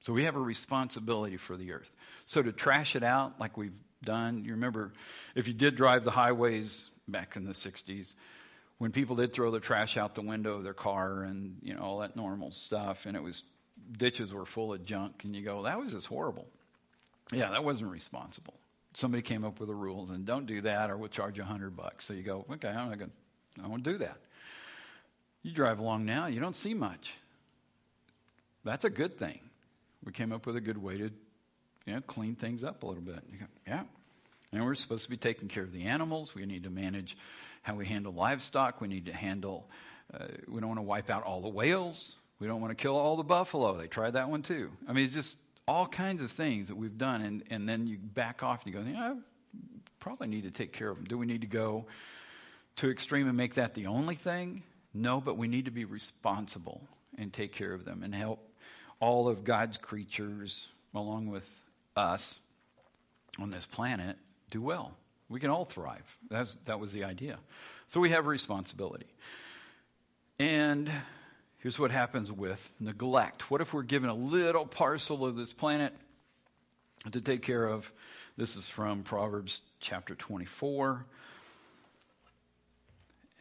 [0.00, 1.90] So we have a responsibility for the earth.
[2.26, 4.92] So to trash it out like we've done, you remember
[5.34, 8.14] if you did drive the highways back in the 60s,
[8.78, 11.80] when people did throw the trash out the window of their car and you know
[11.80, 13.42] all that normal stuff and it was
[13.98, 16.46] ditches were full of junk and you go that was just horrible
[17.32, 18.54] yeah that wasn't responsible
[18.92, 21.46] Somebody came up with the rules and don't do that or we'll charge you a
[21.46, 22.04] hundred bucks.
[22.04, 24.16] So you go, okay, I'm not going to, I won't do that.
[25.42, 27.14] You drive along now, you don't see much.
[28.64, 29.40] That's a good thing.
[30.04, 31.10] We came up with a good way to
[31.86, 33.20] you know, clean things up a little bit.
[33.38, 33.82] Go, yeah.
[34.52, 36.34] And we're supposed to be taking care of the animals.
[36.34, 37.16] We need to manage
[37.62, 38.80] how we handle livestock.
[38.80, 39.68] We need to handle,
[40.12, 42.16] uh, we don't want to wipe out all the whales.
[42.38, 43.76] We don't want to kill all the buffalo.
[43.76, 44.70] They tried that one too.
[44.88, 45.36] I mean, it's just
[45.68, 47.22] all kinds of things that we've done.
[47.22, 49.16] And, and then you back off and you go, yeah, I
[50.00, 51.04] probably need to take care of them.
[51.04, 51.86] Do we need to go
[52.76, 54.62] to extreme and make that the only thing?
[54.92, 56.80] No, but we need to be responsible
[57.18, 58.49] and take care of them and help
[59.00, 61.48] all of God's creatures, along with
[61.96, 62.38] us
[63.38, 64.16] on this planet,
[64.50, 64.92] do well.
[65.28, 66.04] We can all thrive.
[66.28, 67.38] That's, that was the idea.
[67.88, 69.06] So we have a responsibility.
[70.38, 70.90] And
[71.58, 73.50] here's what happens with neglect.
[73.50, 75.94] What if we're given a little parcel of this planet
[77.12, 77.90] to take care of?
[78.36, 81.04] This is from Proverbs chapter 24.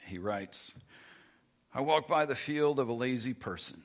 [0.06, 0.74] He writes,
[1.74, 3.82] I walk by the field of a lazy person,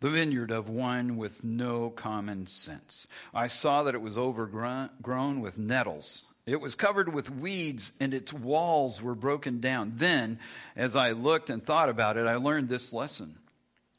[0.00, 3.06] the vineyard of one with no common sense.
[3.32, 6.24] I saw that it was overgrown with nettles.
[6.44, 9.92] It was covered with weeds, and its walls were broken down.
[9.96, 10.38] Then,
[10.76, 13.36] as I looked and thought about it, I learned this lesson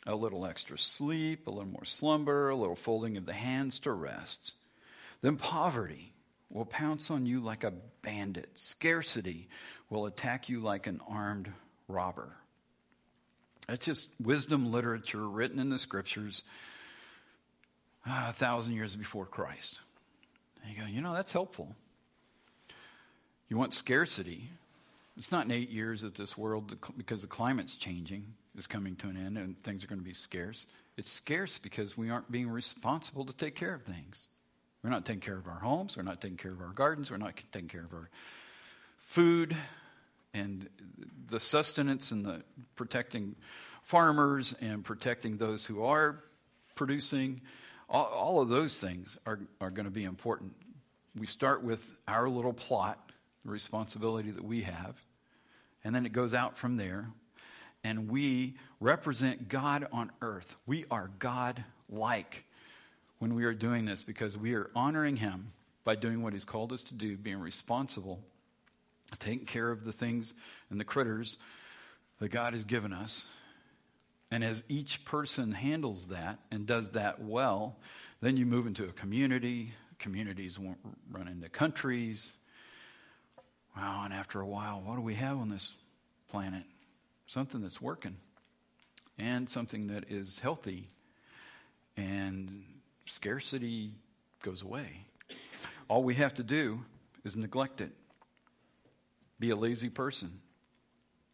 [0.06, 3.92] a little extra sleep, a little more slumber, a little folding of the hands to
[3.92, 4.54] rest.
[5.22, 6.14] Then poverty
[6.50, 9.50] will pounce on you like a bandit, scarcity
[9.90, 11.52] will attack you like an armed
[11.90, 12.38] robber.
[13.68, 16.44] That's just wisdom literature written in the scriptures
[18.08, 19.76] uh, a thousand years before Christ.
[20.64, 21.76] And you go, you know, that's helpful.
[23.50, 24.50] You want scarcity.
[25.18, 28.26] It's not in eight years that this world, because the climate's changing,
[28.58, 30.66] is coming to an end and things are going to be scarce.
[30.96, 34.28] It's scarce because we aren't being responsible to take care of things.
[34.84, 35.98] We're not taking care of our homes.
[35.98, 37.12] We're not taking care of our gardens.
[37.12, 38.10] We're not taking care of our
[38.98, 39.56] food
[40.38, 40.70] and
[41.30, 42.44] the sustenance and the
[42.76, 43.36] protecting
[43.84, 46.24] farmers and protecting those who are
[46.76, 47.42] producing.
[47.90, 50.54] All, all of those things are, are going to be important.
[51.18, 53.12] We start with our little plot,
[53.44, 54.96] the responsibility that we have,
[55.84, 57.08] and then it goes out from there.
[57.84, 60.56] And we represent God on earth.
[60.66, 62.44] We are God like
[63.20, 65.48] when we are doing this because we are honoring Him
[65.86, 68.20] by doing what He's called us to do, being responsible
[69.20, 70.34] taking care of the things
[70.70, 71.38] and the critters
[72.20, 73.26] that God has given us.
[74.30, 77.78] And as each person handles that and does that well,
[78.22, 79.74] then you move into a community.
[80.00, 80.80] Communities won't
[81.10, 82.34] run into countries.
[83.76, 85.72] Wow, and after a while, what do we have on this
[86.30, 86.64] planet?
[87.28, 88.16] Something that's working
[89.20, 90.90] and something that is healthy,
[91.96, 92.64] and
[93.06, 93.92] scarcity
[94.44, 95.06] goes away.
[95.88, 96.82] All we have to do
[97.24, 97.92] is neglect it.
[99.40, 100.32] Be a lazy person.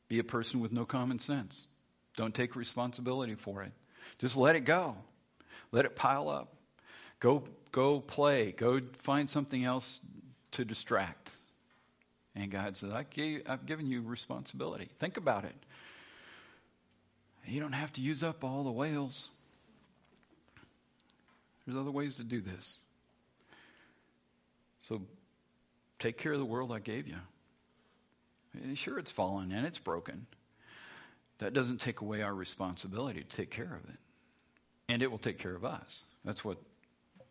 [0.08, 1.68] Be a person with no common sense.
[2.16, 3.72] Don't take responsibility for it.
[4.20, 4.96] Just let it go.
[5.72, 6.56] Let it pile up.
[7.20, 8.52] Go, go play.
[8.52, 10.02] Go find something else
[10.52, 11.32] to distract.
[12.36, 14.90] And God says, I gave, I've given you responsibility.
[15.00, 15.56] Think about it.
[17.46, 19.30] You don't have to use up all the whales.
[21.66, 22.78] There's other ways to do this.
[24.88, 25.02] So
[26.00, 27.18] take care of the world I gave you.
[28.58, 30.26] Eh, sure, it's fallen and it's broken.
[31.40, 34.00] That doesn't take away our responsibility to take care of it.
[34.90, 36.04] And it will take care of us.
[36.24, 36.58] That's what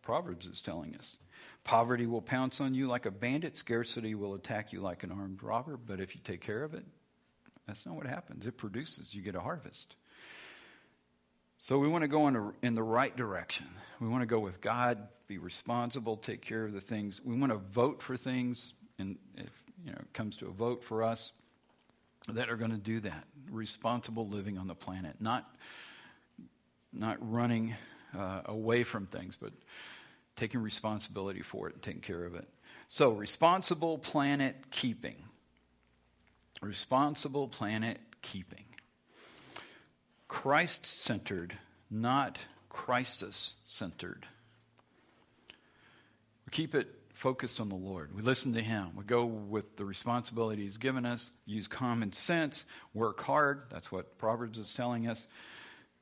[0.03, 1.17] Proverbs is telling us.
[1.65, 5.43] Poverty will pounce on you like a bandit, scarcity will attack you like an armed
[5.43, 6.85] robber, but if you take care of it,
[7.67, 8.47] that's not what happens.
[8.47, 9.95] It produces, you get a harvest.
[11.59, 13.67] So we want to go in the right direction.
[14.01, 17.21] We want to go with God, be responsible, take care of the things.
[17.25, 19.51] We want to vote for things, and if
[19.85, 21.33] you know, comes to a vote for us
[22.29, 23.25] that are going to do that.
[23.51, 25.49] Responsible living on the planet, not
[26.93, 27.75] not running
[28.17, 29.53] uh, away from things, but
[30.37, 32.47] taking responsibility for it and taking care of it.
[32.89, 35.17] So, responsible planet keeping.
[36.61, 38.65] Responsible planet keeping.
[40.29, 41.57] Christ centered,
[41.91, 44.27] not crisis centered.
[46.47, 46.89] We keep it
[47.23, 48.13] focused on the Lord.
[48.13, 48.91] We listen to Him.
[48.97, 52.65] We go with the responsibility He's given us, use common sense,
[52.95, 53.63] work hard.
[53.71, 55.29] That's what Proverbs is telling us.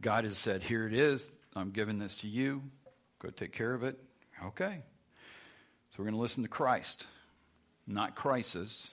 [0.00, 1.28] God has said, Here it is.
[1.54, 2.62] I'm giving this to you.
[3.18, 3.98] Go take care of it.
[4.46, 4.78] Okay.
[5.90, 7.06] So we're going to listen to Christ,
[7.86, 8.90] not crisis,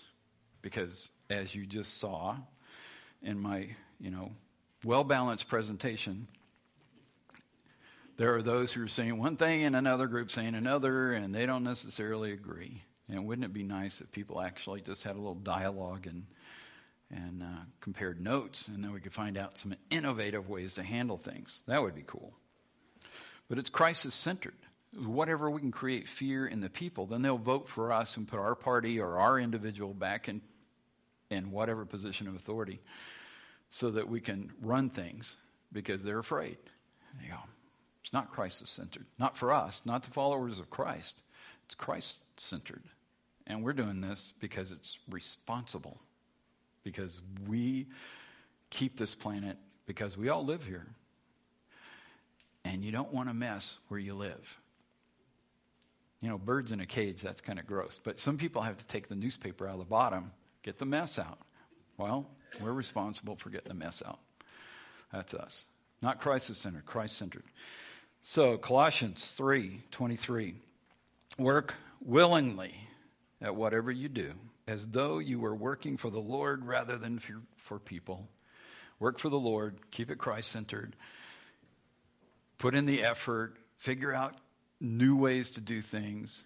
[0.61, 2.36] because as you just saw
[3.23, 3.69] in my,
[4.01, 4.34] you know,
[4.84, 6.28] well balanced presentation,
[8.18, 11.45] there are those who are saying one thing and another group saying another, and they
[11.45, 12.84] don't necessarily agree.
[13.09, 16.26] And wouldn't it be nice if people actually just had a little dialogue and
[17.09, 21.18] and uh, compared notes, and then we could find out some innovative ways to handle
[21.18, 21.61] things?
[21.65, 22.34] That would be cool.
[23.47, 24.57] But it's crisis centered.
[24.93, 28.39] Whatever we can create fear in the people, then they'll vote for us and put
[28.39, 30.41] our party or our individual back in
[31.30, 32.80] in whatever position of authority,
[33.70, 35.36] so that we can run things
[35.72, 36.57] because they're afraid.
[37.15, 37.39] There You go,
[38.08, 39.05] it's not crisis centered.
[39.20, 41.20] Not for us, not the followers of Christ.
[41.66, 42.84] It's Christ centered.
[43.47, 45.99] And we're doing this because it's responsible.
[46.86, 47.88] Because we
[48.70, 50.88] keep this planet, because we all live here.
[52.64, 54.58] And you don't want to mess where you live.
[56.22, 57.99] You know, birds in a cage, that's kind of gross.
[58.01, 60.32] But some people have to take the newspaper out of the bottom,
[60.64, 61.39] get the mess out.
[61.97, 62.26] Well,
[62.62, 64.20] we're responsible for getting the mess out.
[65.12, 65.66] That's us.
[66.01, 67.43] Not crisis centered, Christ centered.
[68.22, 70.55] So Colossians 3 23.
[71.38, 72.76] Work willingly
[73.41, 74.34] at whatever you do,
[74.68, 78.28] as though you were working for the Lord rather than for, for people.
[78.99, 80.95] Work for the Lord, keep it Christ centered,
[82.57, 84.36] put in the effort, figure out
[84.82, 86.43] new ways to do things,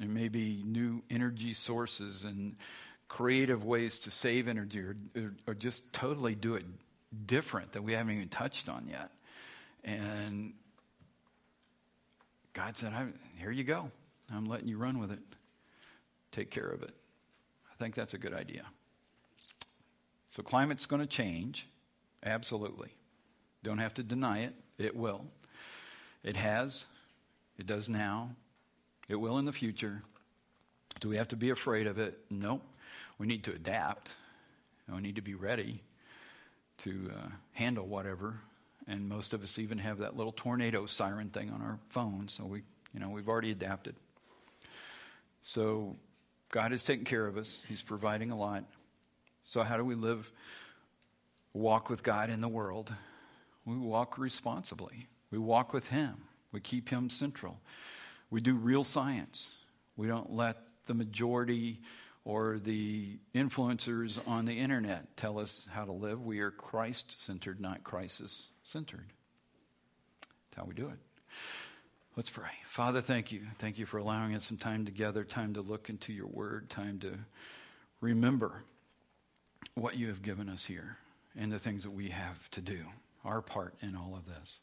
[0.00, 2.56] and maybe new energy sources and
[3.08, 4.96] creative ways to save energy or,
[5.46, 6.64] or just totally do it
[7.26, 9.10] different that we haven't even touched on yet.
[9.86, 10.52] And
[12.52, 12.92] God said,
[13.38, 13.88] Here you go.
[14.30, 15.20] I'm letting you run with it.
[16.32, 16.90] Take care of it.
[17.72, 18.64] I think that's a good idea.
[20.30, 21.66] So, climate's going to change.
[22.24, 22.88] Absolutely.
[23.62, 24.54] Don't have to deny it.
[24.76, 25.24] It will.
[26.22, 26.86] It has.
[27.58, 28.30] It does now.
[29.08, 30.02] It will in the future.
[31.00, 32.18] Do we have to be afraid of it?
[32.28, 32.48] No.
[32.48, 32.62] Nope.
[33.18, 34.12] We need to adapt.
[34.92, 35.82] We need to be ready
[36.78, 38.40] to uh, handle whatever.
[38.86, 42.44] And most of us even have that little tornado siren thing on our phone, so
[42.44, 42.62] we,
[42.94, 43.96] you know, we've already adapted.
[45.42, 45.96] So
[46.50, 47.64] God is taking care of us.
[47.68, 48.64] He's providing a lot.
[49.44, 50.30] So how do we live,
[51.52, 52.92] walk with God in the world?
[53.64, 55.08] We walk responsibly.
[55.30, 56.14] We walk with Him.
[56.52, 57.60] We keep Him central.
[58.30, 59.50] We do real science.
[59.96, 61.80] We don't let the majority
[62.26, 66.20] or the influencers on the internet tell us how to live.
[66.26, 69.06] We are Christ centered, not crisis centered.
[70.20, 70.98] That's how we do it.
[72.16, 72.50] Let's pray.
[72.64, 73.42] Father, thank you.
[73.58, 76.98] Thank you for allowing us some time together, time to look into your word, time
[77.00, 77.16] to
[78.00, 78.64] remember
[79.74, 80.96] what you have given us here
[81.38, 82.80] and the things that we have to do,
[83.24, 84.58] our part in all of this.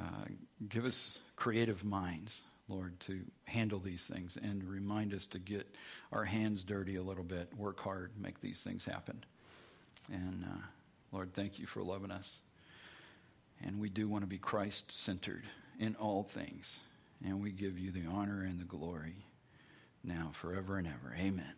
[0.00, 0.24] Uh,
[0.68, 5.66] give us creative minds Lord, to handle these things and remind us to get
[6.12, 9.22] our hands dirty a little bit, work hard, make these things happen.
[10.10, 10.62] And uh,
[11.12, 12.40] Lord, thank you for loving us.
[13.62, 15.44] And we do want to be Christ centered
[15.78, 16.78] in all things.
[17.24, 19.16] And we give you the honor and the glory
[20.02, 21.14] now, forever and ever.
[21.18, 21.54] Amen.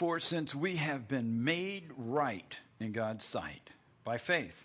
[0.00, 3.68] Therefore, since we have been made right in God's sight
[4.02, 4.64] by faith,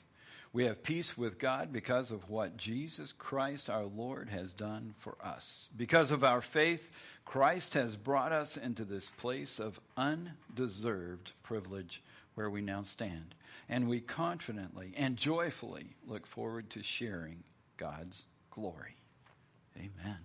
[0.54, 5.18] we have peace with God because of what Jesus Christ our Lord has done for
[5.22, 5.68] us.
[5.76, 6.90] Because of our faith,
[7.26, 12.02] Christ has brought us into this place of undeserved privilege
[12.36, 13.36] where we now stand.
[13.68, 17.44] And we confidently and joyfully look forward to sharing
[17.76, 18.96] God's glory.
[19.76, 20.25] Amen.